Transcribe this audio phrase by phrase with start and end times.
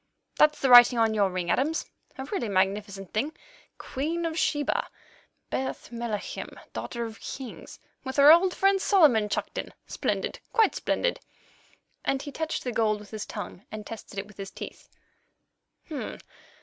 [0.37, 3.33] "That's the writing on your ring, Adams—a really magnificent thing.
[3.77, 9.71] 'Queen of Sheba—Bath Melachim, Daughter of Kings,' with our old friend Solomon chucked in.
[9.85, 14.49] Splendid, quite splendid!"—and he touched the gold with his tongue, and tested it with his
[14.49, 14.89] teeth.